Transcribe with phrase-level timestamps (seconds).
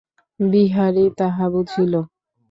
[0.39, 1.93] বিহারী তাহা বুঝিল।